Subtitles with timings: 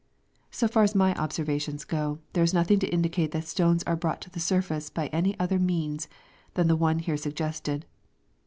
[0.49, 4.19] So far as my observations go, there is nothing to indicate that stones are brought
[4.21, 6.07] to the surface by any other means
[6.55, 7.85] than the one here suggested.